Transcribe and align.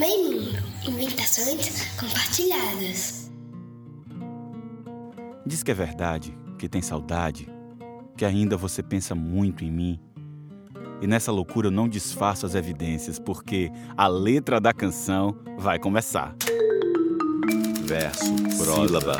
Meio 0.00 0.32
Mundo 0.32 0.58
Inventações 0.88 1.94
compartilhadas. 1.96 3.30
Diz 5.44 5.62
que 5.62 5.70
é 5.70 5.74
verdade, 5.74 6.34
que 6.58 6.70
tem 6.70 6.80
saudade, 6.80 7.46
que 8.16 8.24
ainda 8.24 8.56
você 8.56 8.82
pensa 8.82 9.14
muito 9.14 9.62
em 9.62 9.70
mim. 9.70 10.00
E 11.02 11.06
nessa 11.06 11.30
loucura 11.30 11.66
eu 11.66 11.70
não 11.70 11.86
disfarço 11.86 12.46
as 12.46 12.54
evidências, 12.54 13.18
porque 13.18 13.70
a 13.94 14.08
letra 14.08 14.58
da 14.58 14.72
canção 14.72 15.36
vai 15.58 15.78
começar 15.78 16.34
verso, 17.90 18.24
sílaba, 18.52 19.16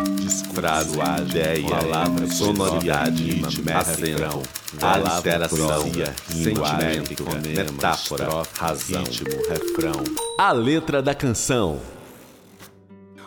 frase, 0.55 0.96
ideia, 1.29 1.68
palavra, 1.68 2.30
sonoridade, 2.30 3.43
acento, 3.75 4.43
alteração, 4.80 5.82
sentimento, 6.29 7.25
metáfora, 7.48 8.29
razão, 8.57 9.03
ritmo, 9.03 9.43
refrão. 9.48 10.04
A 10.39 10.53
letra 10.53 11.03
da 11.03 11.17
canção. 11.17 11.81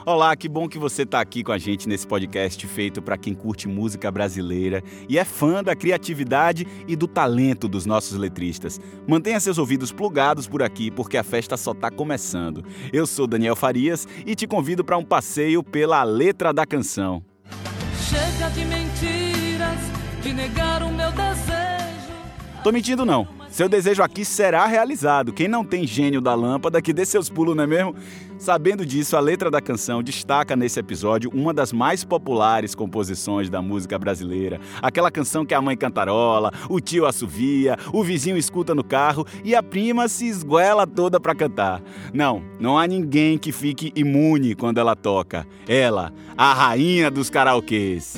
Olá, 0.05 0.35
que 0.35 0.49
bom 0.49 0.67
que 0.67 0.77
você 0.77 1.03
está 1.03 1.21
aqui 1.21 1.45
com 1.45 1.53
a 1.53 1.57
gente 1.57 1.87
nesse 1.87 2.05
podcast 2.05 2.67
feito 2.67 3.01
para 3.01 3.17
quem 3.17 3.33
curte 3.33 3.69
música 3.69 4.11
brasileira 4.11 4.83
e 5.07 5.17
é 5.17 5.23
fã 5.23 5.63
da 5.63 5.73
criatividade 5.77 6.67
e 6.85 6.93
do 6.93 7.07
talento 7.07 7.69
dos 7.69 7.85
nossos 7.85 8.17
letristas. 8.17 8.81
Mantenha 9.07 9.39
seus 9.39 9.57
ouvidos 9.57 9.93
plugados 9.93 10.45
por 10.45 10.61
aqui 10.61 10.91
porque 10.91 11.15
a 11.15 11.23
festa 11.23 11.55
só 11.55 11.71
está 11.71 11.89
começando. 11.89 12.65
Eu 12.91 13.07
sou 13.07 13.25
Daniel 13.25 13.55
Farias 13.55 14.05
e 14.25 14.35
te 14.35 14.45
convido 14.45 14.83
para 14.83 14.97
um 14.97 15.05
passeio 15.05 15.63
pela 15.63 16.03
letra 16.03 16.51
da 16.51 16.65
canção. 16.65 17.23
Chega 17.97 18.49
de 18.49 18.65
mentiras, 18.65 19.79
de 20.21 20.33
negar 20.33 20.83
o 20.83 20.91
meu 20.91 21.13
desejo. 21.13 21.52
Tô 22.63 22.71
mentindo 22.71 23.05
não. 23.05 23.27
Seu 23.49 23.67
desejo 23.67 24.01
aqui 24.01 24.23
será 24.23 24.65
realizado. 24.65 25.33
Quem 25.33 25.49
não 25.49 25.65
tem 25.65 25.85
gênio 25.85 26.21
da 26.21 26.33
lâmpada, 26.33 26.81
que 26.81 26.93
dê 26.93 27.05
seus 27.05 27.29
pulos, 27.29 27.53
não 27.53 27.65
é 27.65 27.67
mesmo? 27.67 27.93
Sabendo 28.37 28.85
disso, 28.85 29.17
a 29.17 29.19
letra 29.19 29.51
da 29.51 29.59
canção 29.59 30.01
destaca 30.01 30.55
nesse 30.55 30.79
episódio 30.79 31.29
uma 31.33 31.53
das 31.53 31.73
mais 31.73 32.05
populares 32.05 32.73
composições 32.73 33.49
da 33.49 33.61
música 33.61 33.99
brasileira. 33.99 34.61
Aquela 34.81 35.11
canção 35.11 35.45
que 35.45 35.53
a 35.53 35.61
mãe 35.61 35.75
cantarola, 35.75 36.53
o 36.69 36.79
tio 36.79 37.05
assovia, 37.05 37.77
o 37.91 38.01
vizinho 38.01 38.37
escuta 38.37 38.73
no 38.73 38.83
carro 38.83 39.27
e 39.43 39.53
a 39.53 39.61
prima 39.61 40.07
se 40.07 40.25
esguela 40.25 40.87
toda 40.87 41.19
para 41.19 41.35
cantar. 41.35 41.81
Não, 42.13 42.41
não 42.61 42.77
há 42.77 42.87
ninguém 42.87 43.37
que 43.37 43.51
fique 43.51 43.91
imune 43.93 44.55
quando 44.55 44.77
ela 44.77 44.95
toca. 44.95 45.45
Ela, 45.67 46.13
a 46.37 46.53
rainha 46.53 47.11
dos 47.11 47.29
karaokês. 47.29 48.17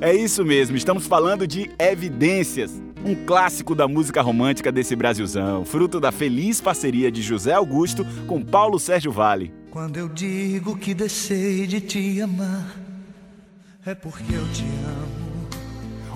É 0.00 0.14
isso 0.14 0.44
mesmo, 0.44 0.76
estamos 0.76 1.08
falando 1.08 1.44
de 1.44 1.72
Evidências, 1.76 2.80
um 3.04 3.16
clássico 3.26 3.74
da 3.74 3.88
música 3.88 4.22
romântica 4.22 4.70
desse 4.70 4.94
Brasilzão, 4.94 5.64
fruto 5.64 5.98
da 5.98 6.12
feliz 6.12 6.60
parceria 6.60 7.10
de 7.10 7.20
José 7.20 7.52
Augusto 7.52 8.06
com 8.28 8.40
Paulo 8.40 8.78
Sérgio 8.78 9.10
Vale. 9.10 9.52
Quando 9.72 9.96
eu 9.96 10.08
digo 10.08 10.76
que 10.76 10.94
deixei 10.94 11.66
de 11.66 11.80
te 11.80 12.20
amar, 12.20 12.76
é 13.84 13.92
porque 13.92 14.32
eu 14.32 14.48
te 14.52 14.62
amo. 14.62 15.07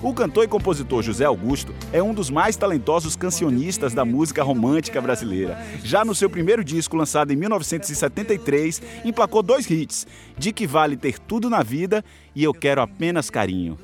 O 0.03 0.13
cantor 0.13 0.43
e 0.43 0.47
compositor 0.49 1.01
José 1.01 1.23
Augusto 1.23 1.73
é 1.93 2.03
um 2.03 2.13
dos 2.13 2.29
mais 2.29 2.57
talentosos 2.57 3.15
cancionistas 3.15 3.93
da 3.93 4.03
música 4.03 4.43
romântica 4.43 4.99
brasileira. 4.99 5.57
Já 5.81 6.03
no 6.03 6.13
seu 6.13 6.29
primeiro 6.29 6.61
disco, 6.61 6.97
lançado 6.97 7.31
em 7.31 7.37
1973, 7.37 8.81
emplacou 9.05 9.41
dois 9.41 9.71
hits: 9.71 10.05
De 10.37 10.51
que 10.51 10.67
vale 10.67 10.97
ter 10.97 11.17
tudo 11.17 11.49
na 11.49 11.63
vida 11.63 12.03
e 12.35 12.43
Eu 12.43 12.53
quero 12.53 12.81
apenas 12.81 13.29
carinho. 13.29 13.79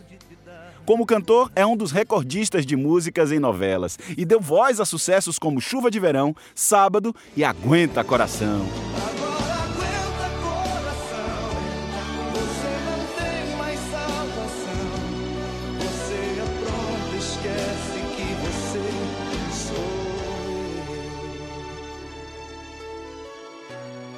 Como 0.86 1.06
cantor, 1.06 1.50
é 1.56 1.66
um 1.66 1.78
dos 1.78 1.94
recordistas 1.94 2.66
de 2.66 2.76
músicas 2.76 3.32
em 3.32 3.40
novelas 3.40 3.98
e 4.18 4.26
deu 4.26 4.42
voz 4.42 4.82
a 4.82 4.86
sucessos 4.86 5.40
como 5.40 5.62
Chuva 5.62 5.90
de 5.90 6.02
Verão, 6.02 6.36
Sábado 6.54 7.16
e 7.38 7.46
Aguenta 7.46 8.04
Coração. 8.04 8.66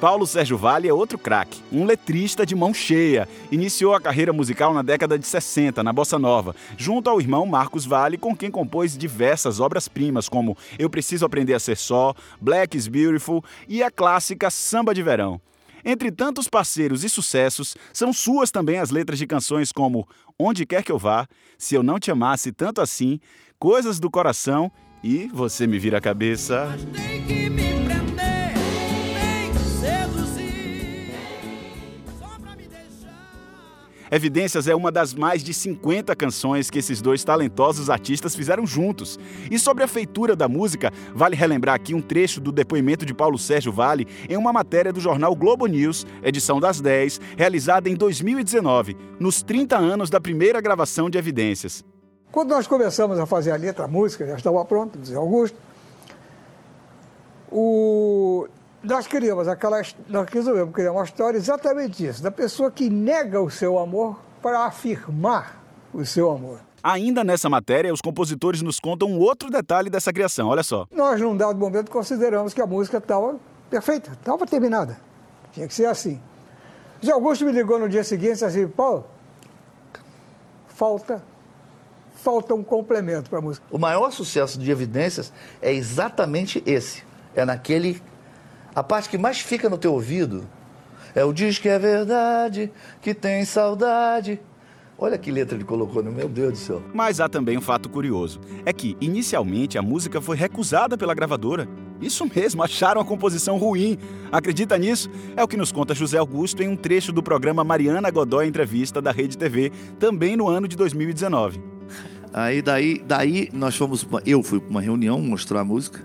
Paulo 0.02 0.26
Sérgio 0.26 0.58
Vale 0.58 0.88
é 0.88 0.92
outro 0.92 1.16
craque, 1.16 1.62
um 1.70 1.84
letrista 1.84 2.44
de 2.44 2.56
mão 2.56 2.74
cheia. 2.74 3.28
Iniciou 3.52 3.94
a 3.94 4.00
carreira 4.00 4.32
musical 4.32 4.74
na 4.74 4.82
década 4.82 5.16
de 5.16 5.24
60, 5.24 5.80
na 5.80 5.92
Bossa 5.92 6.18
Nova, 6.18 6.56
junto 6.76 7.08
ao 7.08 7.20
irmão 7.20 7.46
Marcos 7.46 7.86
Vale, 7.86 8.18
com 8.18 8.36
quem 8.36 8.50
compôs 8.50 8.98
diversas 8.98 9.60
obras-primas, 9.60 10.28
como 10.28 10.58
Eu 10.76 10.90
Preciso 10.90 11.24
Aprender 11.24 11.54
a 11.54 11.60
Ser 11.60 11.76
Só, 11.76 12.16
Black 12.40 12.76
is 12.76 12.88
Beautiful 12.88 13.44
e 13.68 13.80
a 13.80 13.92
clássica 13.92 14.50
Samba 14.50 14.92
de 14.92 15.04
Verão. 15.04 15.40
Entre 15.84 16.10
tantos 16.10 16.48
parceiros 16.48 17.04
e 17.04 17.08
sucessos, 17.08 17.76
são 17.92 18.12
suas 18.12 18.50
também 18.50 18.78
as 18.78 18.90
letras 18.90 19.20
de 19.20 19.26
canções 19.28 19.70
como 19.70 20.08
Onde 20.36 20.66
Quer 20.66 20.82
Que 20.82 20.90
Eu 20.90 20.98
Vá, 20.98 21.28
Se 21.56 21.76
Eu 21.76 21.82
Não 21.84 22.00
Te 22.00 22.10
Amasse 22.10 22.50
Tanto 22.50 22.80
Assim, 22.80 23.20
Coisas 23.56 24.00
do 24.00 24.10
Coração 24.10 24.68
e 25.00 25.28
Você 25.32 25.64
Me 25.64 25.78
Vira 25.78 25.98
a 25.98 26.00
Cabeça. 26.00 26.76
Evidências 34.14 34.68
é 34.68 34.74
uma 34.74 34.92
das 34.92 35.14
mais 35.14 35.42
de 35.42 35.54
50 35.54 36.14
canções 36.14 36.68
que 36.68 36.78
esses 36.78 37.00
dois 37.00 37.24
talentosos 37.24 37.88
artistas 37.88 38.36
fizeram 38.36 38.66
juntos. 38.66 39.18
E 39.50 39.58
sobre 39.58 39.82
a 39.82 39.88
feitura 39.88 40.36
da 40.36 40.46
música, 40.46 40.92
vale 41.14 41.34
relembrar 41.34 41.74
aqui 41.74 41.94
um 41.94 42.02
trecho 42.02 42.38
do 42.38 42.52
depoimento 42.52 43.06
de 43.06 43.14
Paulo 43.14 43.38
Sérgio 43.38 43.72
Vale 43.72 44.06
em 44.28 44.36
uma 44.36 44.52
matéria 44.52 44.92
do 44.92 45.00
jornal 45.00 45.34
Globo 45.34 45.64
News, 45.66 46.06
edição 46.22 46.60
das 46.60 46.78
10, 46.78 47.22
realizada 47.38 47.88
em 47.88 47.94
2019, 47.94 48.98
nos 49.18 49.42
30 49.42 49.78
anos 49.78 50.10
da 50.10 50.20
primeira 50.20 50.60
gravação 50.60 51.08
de 51.08 51.16
Evidências. 51.16 51.82
Quando 52.30 52.50
nós 52.50 52.66
começamos 52.66 53.18
a 53.18 53.24
fazer 53.24 53.52
a 53.52 53.56
letra, 53.56 53.86
a 53.86 53.88
música, 53.88 54.26
já 54.26 54.36
estava 54.36 54.62
pronta, 54.66 55.02
Zé 55.02 55.16
Augusto, 55.16 55.56
o 57.50 58.46
nós 58.82 59.06
queríamos 59.06 59.46
aquela, 59.48 59.80
nós 60.08 60.28
resolvemos 60.30 60.74
criar 60.74 60.92
uma 60.92 61.04
história 61.04 61.36
exatamente 61.38 62.06
isso, 62.06 62.22
da 62.22 62.30
pessoa 62.30 62.70
que 62.70 62.90
nega 62.90 63.40
o 63.40 63.50
seu 63.50 63.78
amor 63.78 64.18
para 64.40 64.66
afirmar 64.66 65.62
o 65.94 66.04
seu 66.04 66.30
amor. 66.30 66.60
Ainda 66.82 67.22
nessa 67.22 67.48
matéria, 67.48 67.92
os 67.92 68.00
compositores 68.00 68.60
nos 68.60 68.80
contam 68.80 69.08
um 69.08 69.18
outro 69.18 69.50
detalhe 69.50 69.88
dessa 69.88 70.12
criação, 70.12 70.48
olha 70.48 70.64
só. 70.64 70.86
Nós, 70.90 71.20
num 71.20 71.36
dado 71.36 71.56
momento, 71.58 71.90
consideramos 71.90 72.52
que 72.52 72.60
a 72.60 72.66
música 72.66 72.98
estava 72.98 73.38
perfeita, 73.70 74.12
estava 74.12 74.44
terminada. 74.46 74.98
Tinha 75.52 75.68
que 75.68 75.74
ser 75.74 75.86
assim. 75.86 76.20
Zé 77.04 77.12
Augusto 77.12 77.44
me 77.44 77.52
ligou 77.52 77.78
no 77.78 77.88
dia 77.88 78.02
seguinte 78.02 78.30
e 78.30 78.32
disse 78.32 78.44
assim, 78.44 78.66
Paulo, 78.66 79.06
falta 80.66 81.22
falta 82.22 82.54
um 82.54 82.62
complemento 82.62 83.28
para 83.28 83.40
a 83.40 83.42
música. 83.42 83.66
O 83.70 83.78
maior 83.78 84.12
sucesso 84.12 84.58
de 84.58 84.70
Evidências 84.70 85.32
é 85.60 85.72
exatamente 85.72 86.62
esse. 86.64 87.02
É 87.34 87.44
naquele 87.44 88.00
a 88.74 88.82
parte 88.82 89.08
que 89.08 89.18
mais 89.18 89.40
fica 89.40 89.68
no 89.68 89.76
teu 89.76 89.92
ouvido 89.92 90.46
é 91.14 91.24
o 91.24 91.32
diz 91.32 91.58
que 91.58 91.68
é 91.68 91.78
verdade, 91.78 92.72
que 93.00 93.12
tem 93.12 93.44
saudade. 93.44 94.40
Olha 94.96 95.18
que 95.18 95.32
letra 95.32 95.56
ele 95.56 95.64
colocou, 95.64 96.02
meu 96.02 96.28
Deus 96.28 96.52
do 96.52 96.58
céu. 96.58 96.82
Mas 96.94 97.20
há 97.20 97.28
também 97.28 97.58
um 97.58 97.60
fato 97.60 97.88
curioso. 97.88 98.40
É 98.64 98.72
que, 98.72 98.96
inicialmente, 99.00 99.76
a 99.76 99.82
música 99.82 100.20
foi 100.20 100.36
recusada 100.36 100.96
pela 100.96 101.12
gravadora. 101.12 101.68
Isso 102.00 102.24
mesmo, 102.34 102.62
acharam 102.64 103.00
a 103.00 103.04
composição 103.04 103.58
ruim. 103.58 103.98
Acredita 104.30 104.78
nisso? 104.78 105.10
É 105.36 105.42
o 105.42 105.48
que 105.48 105.56
nos 105.56 105.72
conta 105.72 105.94
José 105.94 106.18
Augusto 106.18 106.62
em 106.62 106.68
um 106.68 106.76
trecho 106.76 107.12
do 107.12 107.22
programa 107.22 107.64
Mariana 107.64 108.10
Godoy 108.10 108.46
Entrevista 108.46 109.02
da 109.02 109.10
Rede 109.10 109.36
TV, 109.36 109.72
também 109.98 110.36
no 110.36 110.48
ano 110.48 110.68
de 110.68 110.76
2019. 110.76 111.60
Aí 112.32 112.62
daí, 112.62 113.02
daí 113.04 113.50
nós 113.52 113.76
fomos, 113.76 114.06
eu 114.24 114.42
fui 114.42 114.60
para 114.60 114.70
uma 114.70 114.80
reunião 114.80 115.20
mostrar 115.20 115.60
a 115.60 115.64
música 115.64 116.02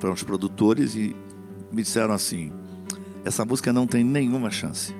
para 0.00 0.10
uns 0.10 0.22
produtores 0.22 0.94
e 0.96 1.16
me 1.74 1.82
disseram 1.82 2.14
assim: 2.14 2.52
essa 3.24 3.44
música 3.44 3.72
não 3.72 3.86
tem 3.86 4.04
nenhuma 4.04 4.50
chance. 4.50 4.94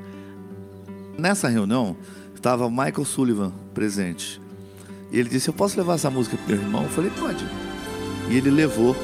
Nessa 1.19 1.49
reunião 1.49 1.97
estava 2.35 2.69
Michael 2.69 3.05
Sullivan 3.05 3.53
presente. 3.73 4.41
E 5.13 5.19
ele 5.19 5.29
disse: 5.29 5.49
Eu 5.49 5.55
posso 5.55 5.77
levar 5.77 5.95
essa 5.95 6.11
música 6.11 6.37
para 6.37 6.57
meu 6.57 6.65
irmão? 6.65 6.83
Eu 6.85 6.89
falei: 6.89 7.11
Pode. 7.11 7.47
E 8.31 8.37
ele 8.37 8.51
levou. 8.51 8.97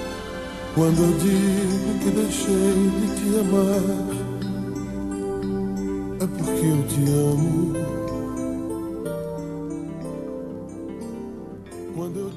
Quando 0.75 1.03
eu 1.03 1.19
digo 1.19 1.99
que 1.99 2.11
deixei 2.11 2.91
de 3.01 3.09
te 3.17 3.39
amar, 3.41 3.83
é 6.21 6.27
porque 6.27 6.67
eu 6.67 6.87
te 6.87 7.03
amo. 7.11 8.10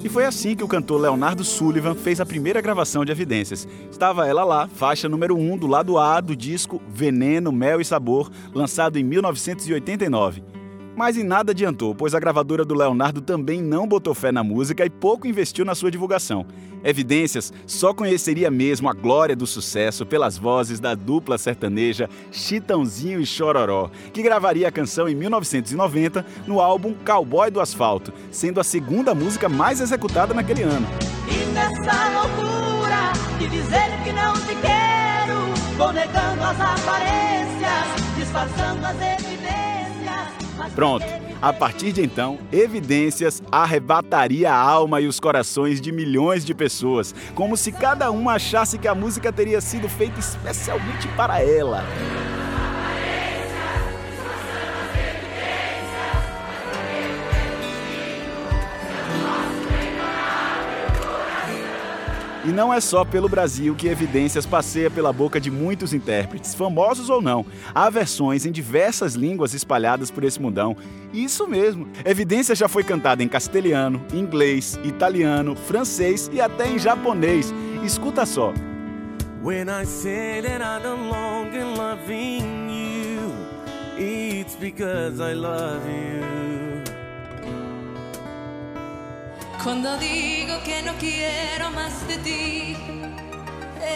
E 0.03 0.09
foi 0.09 0.25
assim 0.25 0.53
que 0.53 0.63
o 0.63 0.67
cantor 0.67 0.99
Leonardo 0.99 1.45
Sullivan 1.45 1.95
fez 1.95 2.19
a 2.19 2.25
primeira 2.25 2.59
gravação 2.59 3.05
de 3.05 3.11
Evidências. 3.13 3.65
Estava 3.89 4.27
ela 4.27 4.43
lá, 4.43 4.67
faixa 4.67 5.07
número 5.07 5.37
1 5.37 5.53
um, 5.53 5.57
do 5.57 5.65
lado 5.65 5.97
A 5.97 6.19
do 6.19 6.35
disco 6.35 6.81
Veneno, 6.89 7.53
Mel 7.53 7.79
e 7.79 7.85
Sabor, 7.85 8.29
lançado 8.53 8.99
em 8.99 9.03
1989. 9.03 10.43
Mas 10.95 11.17
em 11.17 11.23
nada 11.23 11.51
adiantou, 11.51 11.95
pois 11.95 12.13
a 12.13 12.19
gravadora 12.19 12.63
do 12.63 12.75
Leonardo 12.75 13.21
também 13.21 13.61
não 13.61 13.87
botou 13.87 14.13
fé 14.13 14.31
na 14.31 14.43
música 14.43 14.85
e 14.85 14.89
pouco 14.89 15.27
investiu 15.27 15.65
na 15.65 15.73
sua 15.73 15.89
divulgação. 15.89 16.45
Evidências 16.83 17.51
só 17.65 17.93
conheceria 17.93 18.51
mesmo 18.51 18.89
a 18.89 18.93
glória 18.93 19.35
do 19.35 19.47
sucesso 19.47 20.05
pelas 20.05 20.37
vozes 20.37 20.79
da 20.79 20.93
dupla 20.93 21.37
sertaneja 21.37 22.09
Chitãozinho 22.31 23.21
e 23.21 23.25
Chororó, 23.25 23.89
que 24.11 24.21
gravaria 24.21 24.67
a 24.67 24.71
canção 24.71 25.07
em 25.07 25.15
1990 25.15 26.25
no 26.45 26.59
álbum 26.59 26.93
Cowboy 27.05 27.49
do 27.49 27.61
Asfalto, 27.61 28.13
sendo 28.29 28.59
a 28.59 28.63
segunda 28.63 29.15
música 29.15 29.47
mais 29.47 29.79
executada 29.79 30.33
naquele 30.33 30.63
ano. 30.63 30.87
E 31.27 31.45
nessa 31.53 32.09
loucura 32.09 33.13
de 33.39 33.47
dizer 33.47 34.03
que 34.03 34.11
não 34.11 34.33
te 34.33 34.55
quero, 34.61 35.77
vou 35.77 35.93
negando 35.93 36.43
as 36.43 36.59
aparências, 36.59 38.15
disfarçando 38.17 38.85
as 38.85 38.95
evidências. 38.95 39.42
Pronto. 40.75 41.05
A 41.41 41.51
partir 41.51 41.91
de 41.91 42.01
então, 42.01 42.39
Evidências 42.51 43.43
arrebataria 43.51 44.51
a 44.51 44.55
alma 44.55 45.01
e 45.01 45.07
os 45.07 45.19
corações 45.19 45.81
de 45.81 45.91
milhões 45.91 46.45
de 46.45 46.53
pessoas, 46.53 47.13
como 47.35 47.57
se 47.57 47.71
cada 47.71 48.09
uma 48.11 48.35
achasse 48.35 48.77
que 48.77 48.87
a 48.87 48.95
música 48.95 49.31
teria 49.31 49.59
sido 49.59 49.89
feita 49.89 50.19
especialmente 50.19 51.07
para 51.09 51.41
ela. 51.41 51.83
E 62.45 62.49
não 62.49 62.73
é 62.73 62.81
só 62.81 63.05
pelo 63.05 63.29
Brasil 63.29 63.73
que 63.73 63.87
Evidências 63.87 64.45
passeia 64.45 64.91
pela 64.91 65.13
boca 65.13 65.39
de 65.39 65.49
muitos 65.49 65.93
intérpretes, 65.93 66.53
famosos 66.53 67.09
ou 67.09 67.21
não. 67.21 67.45
Há 67.73 67.89
versões 67.89 68.45
em 68.45 68.51
diversas 68.51 69.13
línguas 69.13 69.53
espalhadas 69.53 70.11
por 70.11 70.25
esse 70.25 70.41
mundão. 70.41 70.75
Isso 71.13 71.47
mesmo, 71.47 71.87
Evidências 72.03 72.57
já 72.57 72.67
foi 72.67 72.83
cantada 72.83 73.23
em 73.23 73.29
castelhano, 73.29 74.05
inglês, 74.13 74.77
italiano, 74.83 75.55
francês 75.55 76.29
e 76.33 76.41
até 76.41 76.67
em 76.67 76.77
japonês. 76.77 77.53
Escuta 77.81 78.25
só. 78.25 78.53
When 79.41 79.69
I 79.69 79.85
say 79.85 80.41
that 80.41 80.61
I'm 80.61 80.83
no 80.83 80.95
longer 81.09 81.65
loving 81.65 82.69
you, 82.69 83.31
it's 83.97 84.55
because 84.55 85.21
I 85.21 85.33
love 85.33 85.85
you. 85.87 86.42
Cuando 89.63 89.97
digo 89.97 90.61
que 90.65 90.81
no 90.81 90.91
quiero 90.99 91.71
más 91.71 92.05
de 92.05 92.17
ti, 92.17 92.75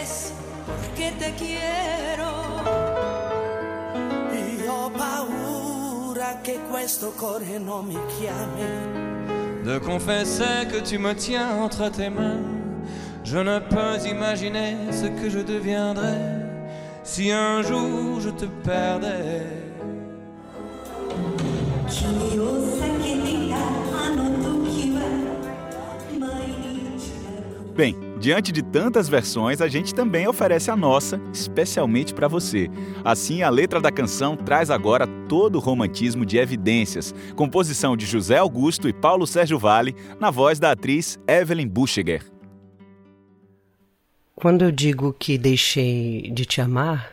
es 0.02 0.32
porque 0.64 1.12
te 1.18 1.34
quiero. 1.34 2.30
Io 4.64 4.74
ho 4.86 4.90
paura 4.90 6.40
che 6.42 6.58
questo 6.70 7.12
cuore 7.12 7.58
non 7.58 7.84
mi 7.84 7.98
chiami. 8.16 9.62
De 9.62 9.78
confesser 9.80 10.66
que 10.68 10.80
tu 10.80 10.98
me 10.98 11.14
tiens 11.14 11.62
entre 11.62 11.90
tes 11.90 12.08
mains, 12.08 12.40
je 13.22 13.38
ne 13.38 13.60
peux 13.60 14.08
imaginer 14.08 14.90
ce 14.90 15.10
que 15.20 15.28
je 15.28 15.40
deviendrais 15.40 16.48
si 17.02 17.30
un 17.30 17.62
jour 17.62 18.20
je 18.20 18.30
te 18.30 18.46
perdais. 18.64 19.68
Bem, 27.78 27.94
diante 28.18 28.50
de 28.50 28.60
tantas 28.60 29.08
versões, 29.08 29.60
a 29.60 29.68
gente 29.68 29.94
também 29.94 30.26
oferece 30.26 30.68
a 30.68 30.74
nossa, 30.74 31.20
especialmente 31.32 32.12
para 32.12 32.26
você. 32.26 32.68
Assim, 33.04 33.44
a 33.44 33.48
letra 33.48 33.80
da 33.80 33.92
canção 33.92 34.36
traz 34.36 34.68
agora 34.68 35.06
todo 35.28 35.54
o 35.54 35.60
romantismo 35.60 36.26
de 36.26 36.38
Evidências, 36.38 37.14
composição 37.36 37.96
de 37.96 38.04
José 38.04 38.36
Augusto 38.36 38.88
e 38.88 38.92
Paulo 38.92 39.28
Sérgio 39.28 39.60
Vale, 39.60 39.94
na 40.18 40.28
voz 40.28 40.58
da 40.58 40.72
atriz 40.72 41.20
Evelyn 41.28 41.68
Buchiger. 41.68 42.24
Quando 44.34 44.64
eu 44.64 44.72
digo 44.72 45.12
que 45.12 45.38
deixei 45.38 46.32
de 46.32 46.44
te 46.44 46.60
amar, 46.60 47.12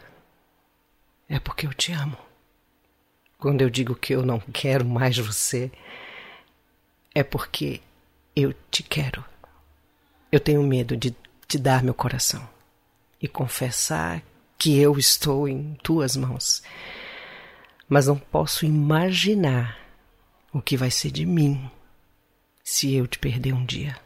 é 1.30 1.38
porque 1.38 1.68
eu 1.68 1.76
te 1.76 1.92
amo. 1.92 2.18
Quando 3.38 3.62
eu 3.62 3.70
digo 3.70 3.94
que 3.94 4.16
eu 4.16 4.26
não 4.26 4.40
quero 4.52 4.84
mais 4.84 5.16
você, 5.16 5.72
é 7.14 7.24
porque 7.24 7.82
eu 8.36 8.52
te 8.72 8.82
quero. 8.82 9.24
Eu 10.36 10.40
tenho 10.42 10.62
medo 10.62 10.98
de 10.98 11.16
te 11.48 11.58
dar 11.58 11.82
meu 11.82 11.94
coração 11.94 12.46
e 13.22 13.26
confessar 13.26 14.22
que 14.58 14.78
eu 14.78 15.00
estou 15.00 15.48
em 15.48 15.76
tuas 15.82 16.18
mãos. 16.18 16.62
Mas 17.88 18.08
não 18.08 18.18
posso 18.18 18.66
imaginar 18.66 19.80
o 20.52 20.62
que 20.62 20.76
vai 20.76 20.92
ser 20.92 21.10
de 21.10 21.26
mim 21.26 21.72
se 22.66 22.94
eu 22.94 23.08
te 23.08 23.18
perder 23.18 23.54
um 23.54 23.64
dia. 23.64 23.98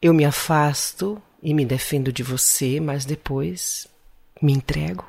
Eu 0.00 0.14
me 0.14 0.24
afasto 0.24 1.20
e 1.42 1.52
me 1.52 1.66
defendo 1.66 2.10
de 2.10 2.22
você, 2.22 2.80
mas 2.80 3.04
depois 3.04 3.86
me 4.40 4.54
entrego. 4.54 5.04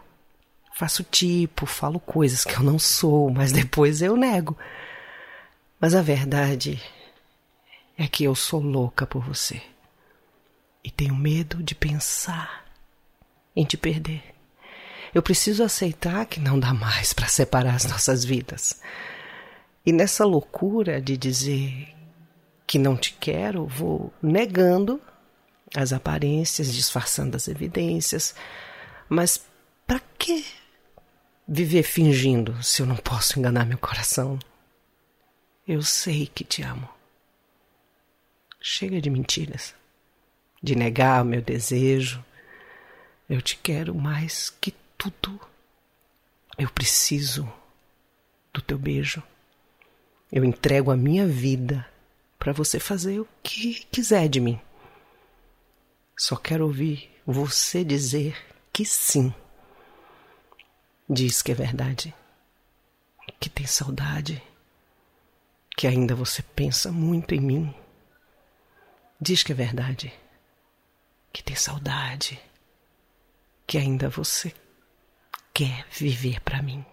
Faço 0.75 1.01
tipo, 1.01 1.65
falo 1.65 1.97
coisas 1.97 2.43
que 2.43 2.57
eu 2.57 2.61
não 2.61 2.77
sou, 2.77 3.31
mas 3.31 3.53
depois 3.53 4.01
eu 4.01 4.17
nego. 4.17 4.57
Mas 5.79 5.95
a 5.95 6.01
verdade 6.01 6.83
é 7.99 8.07
que 8.07 8.23
eu 8.23 8.33
sou 8.33 8.61
louca 8.61 9.05
por 9.05 9.21
você 9.21 9.61
e 10.81 10.89
tenho 10.89 11.13
medo 11.13 11.61
de 11.61 11.75
pensar 11.75 12.65
em 13.53 13.65
te 13.65 13.75
perder. 13.75 14.23
Eu 15.13 15.21
preciso 15.21 15.65
aceitar 15.65 16.25
que 16.25 16.39
não 16.39 16.57
dá 16.57 16.73
mais 16.73 17.11
para 17.11 17.27
separar 17.27 17.75
as 17.75 17.83
nossas 17.83 18.23
vidas. 18.23 18.79
E 19.85 19.91
nessa 19.91 20.23
loucura 20.23 21.01
de 21.01 21.17
dizer 21.17 21.93
que 22.65 22.79
não 22.79 22.95
te 22.95 23.13
quero, 23.19 23.65
vou 23.67 24.13
negando 24.23 25.01
as 25.75 25.91
aparências, 25.91 26.71
disfarçando 26.71 27.35
as 27.35 27.49
evidências. 27.49 28.33
Mas 29.09 29.45
para 29.85 29.99
que 30.17 30.45
viver 31.45 31.83
fingindo 31.83 32.63
se 32.63 32.81
eu 32.81 32.85
não 32.85 32.95
posso 32.95 33.37
enganar 33.37 33.65
meu 33.65 33.77
coração? 33.77 34.39
Eu 35.67 35.81
sei 35.81 36.27
que 36.27 36.45
te 36.45 36.61
amo. 36.61 36.98
Chega 38.61 39.01
de 39.01 39.09
mentiras, 39.09 39.73
de 40.61 40.75
negar 40.75 41.23
o 41.23 41.25
meu 41.25 41.41
desejo. 41.41 42.23
Eu 43.29 43.41
te 43.41 43.55
quero 43.57 43.95
mais 43.95 44.49
que 44.49 44.73
tudo. 44.97 45.39
Eu 46.57 46.69
preciso 46.69 47.51
do 48.53 48.61
teu 48.61 48.77
beijo. 48.77 49.23
Eu 50.31 50.43
entrego 50.43 50.91
a 50.91 50.97
minha 50.97 51.25
vida 51.25 51.87
para 52.37 52.53
você 52.53 52.79
fazer 52.79 53.19
o 53.19 53.27
que 53.41 53.85
quiser 53.91 54.27
de 54.27 54.39
mim. 54.39 54.59
Só 56.17 56.35
quero 56.35 56.65
ouvir 56.65 57.09
você 57.25 57.83
dizer 57.83 58.37
que 58.73 58.83
sim. 58.83 59.33
Diz 61.09 61.41
que 61.41 61.51
é 61.51 61.55
verdade, 61.55 62.13
que 63.39 63.49
tem 63.49 63.65
saudade, 63.65 64.43
que 65.75 65.87
ainda 65.87 66.13
você 66.13 66.41
pensa 66.41 66.91
muito 66.91 67.33
em 67.33 67.39
mim. 67.39 67.75
Diz 69.21 69.43
que 69.43 69.51
é 69.51 69.55
verdade, 69.55 70.13
que 71.33 71.43
tem 71.43 71.53
saudade, 71.53 72.39
que 73.67 73.77
ainda 73.77 74.07
você 74.07 74.53
quer 75.53 75.85
viver 75.91 76.39
para 76.39 76.61
mim. 76.61 76.85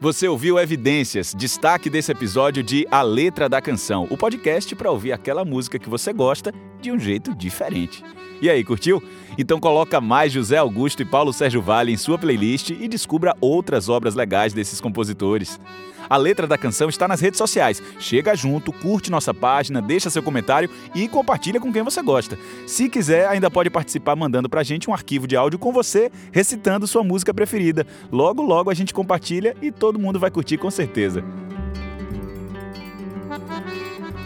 Você 0.00 0.26
ouviu 0.26 0.58
Evidências, 0.58 1.34
destaque 1.36 1.90
desse 1.90 2.10
episódio 2.10 2.62
de 2.62 2.86
A 2.90 3.02
Letra 3.02 3.50
da 3.50 3.60
Canção, 3.60 4.08
o 4.10 4.16
podcast 4.16 4.74
para 4.74 4.90
ouvir 4.90 5.12
aquela 5.12 5.44
música 5.44 5.78
que 5.78 5.90
você 5.90 6.10
gosta 6.10 6.54
de 6.80 6.90
um 6.90 6.98
jeito 6.98 7.34
diferente. 7.34 8.02
E 8.40 8.48
aí, 8.48 8.64
curtiu? 8.64 9.02
Então 9.36 9.60
coloca 9.60 10.00
mais 10.00 10.32
José 10.32 10.56
Augusto 10.56 11.02
e 11.02 11.04
Paulo 11.04 11.32
Sérgio 11.32 11.60
Vale 11.60 11.92
em 11.92 11.96
sua 11.96 12.18
playlist 12.18 12.70
e 12.70 12.88
descubra 12.88 13.36
outras 13.40 13.88
obras 13.88 14.14
legais 14.14 14.52
desses 14.52 14.80
compositores. 14.80 15.60
A 16.08 16.16
letra 16.16 16.46
da 16.46 16.58
canção 16.58 16.88
está 16.88 17.06
nas 17.06 17.20
redes 17.20 17.38
sociais. 17.38 17.80
Chega 17.98 18.34
junto, 18.34 18.72
curte 18.72 19.10
nossa 19.10 19.32
página, 19.32 19.80
deixa 19.80 20.10
seu 20.10 20.22
comentário 20.22 20.68
e 20.94 21.06
compartilha 21.06 21.60
com 21.60 21.72
quem 21.72 21.82
você 21.82 22.02
gosta. 22.02 22.36
Se 22.66 22.88
quiser, 22.88 23.28
ainda 23.28 23.50
pode 23.50 23.70
participar 23.70 24.16
mandando 24.16 24.48
pra 24.48 24.64
gente 24.64 24.90
um 24.90 24.94
arquivo 24.94 25.28
de 25.28 25.36
áudio 25.36 25.58
com 25.58 25.72
você 25.72 26.10
recitando 26.32 26.86
sua 26.86 27.04
música 27.04 27.32
preferida. 27.32 27.86
Logo, 28.10 28.42
logo 28.42 28.70
a 28.70 28.74
gente 28.74 28.92
compartilha 28.92 29.54
e 29.62 29.70
todo 29.70 30.00
mundo 30.00 30.18
vai 30.18 30.30
curtir 30.30 30.58
com 30.58 30.70
certeza. 30.70 31.22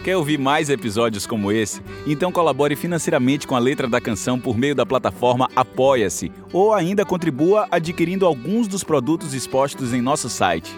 Quer 0.05 0.17
ouvir 0.17 0.37
mais 0.37 0.69
episódios 0.69 1.25
como 1.25 1.51
esse? 1.51 1.81
Então 2.05 2.31
colabore 2.31 2.75
financeiramente 2.75 3.47
com 3.47 3.55
a 3.55 3.59
letra 3.59 3.87
da 3.87 3.99
canção 3.99 4.39
por 4.39 4.55
meio 4.55 4.75
da 4.75 4.85
plataforma 4.85 5.49
Apoia-se 5.55 6.31
ou 6.53 6.75
ainda 6.75 7.03
contribua 7.03 7.67
adquirindo 7.71 8.23
alguns 8.23 8.67
dos 8.67 8.83
produtos 8.83 9.33
expostos 9.33 9.95
em 9.95 10.03
nosso 10.03 10.29
site. 10.29 10.71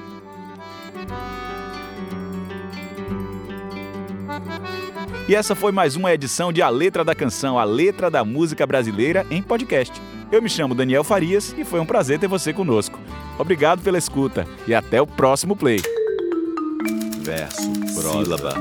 E 5.27 5.35
essa 5.35 5.53
foi 5.55 5.73
mais 5.73 5.97
uma 5.97 6.13
edição 6.13 6.53
de 6.53 6.61
A 6.61 6.69
Letra 6.69 7.03
da 7.03 7.13
Canção, 7.13 7.59
a 7.59 7.65
letra 7.65 8.09
da 8.09 8.23
música 8.23 8.65
brasileira 8.65 9.27
em 9.29 9.41
podcast. 9.41 10.01
Eu 10.31 10.41
me 10.41 10.47
chamo 10.47 10.73
Daniel 10.73 11.03
Farias 11.03 11.53
e 11.57 11.65
foi 11.65 11.81
um 11.81 11.85
prazer 11.85 12.17
ter 12.17 12.29
você 12.29 12.53
conosco. 12.53 12.97
Obrigado 13.37 13.81
pela 13.81 13.97
escuta 13.97 14.47
e 14.65 14.73
até 14.73 15.01
o 15.01 15.05
próximo 15.05 15.53
play. 15.53 15.96
Verso, 17.27 17.61
sílaba, 17.89 18.53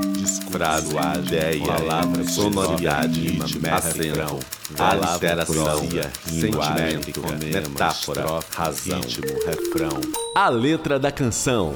frase, 0.51 0.93
ideia, 1.25 1.65
palavra, 1.65 2.27
sonoridade, 2.27 3.39
acento, 3.71 4.39
aliteração, 4.77 5.77
sentimento, 6.25 7.21
metáfora, 7.45 8.25
razão, 8.53 8.99
ritmo, 8.99 9.25
refrão. 9.45 10.01
A 10.35 10.49
letra 10.49 10.99
da 10.99 11.09
canção. 11.13 11.75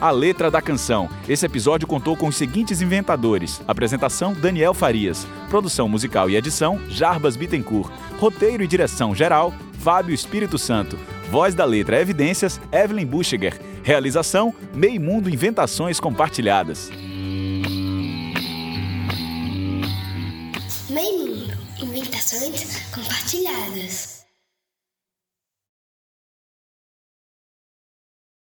A 0.00 0.10
letra 0.10 0.50
da 0.50 0.60
canção. 0.60 1.08
Esse 1.28 1.46
episódio 1.46 1.86
contou 1.86 2.16
com 2.16 2.26
os 2.26 2.36
seguintes 2.36 2.82
inventadores: 2.82 3.62
apresentação 3.68 4.32
Daniel 4.34 4.74
Farias, 4.74 5.28
produção 5.48 5.88
musical 5.88 6.28
e 6.28 6.34
edição 6.34 6.80
Jarbas 6.88 7.36
Bittencourt, 7.36 7.92
roteiro 8.18 8.64
e 8.64 8.66
direção 8.66 9.14
geral 9.14 9.54
Fábio 9.78 10.12
Espírito 10.12 10.58
Santo, 10.58 10.98
voz 11.30 11.54
da 11.54 11.64
letra 11.64 12.00
Evidências 12.00 12.60
Evelyn 12.72 13.06
Buchiger, 13.06 13.58
realização 13.88 14.54
Meio 14.74 15.00
Mundo 15.00 15.30
Inventações 15.30 15.98
Compartilhadas. 15.98 16.90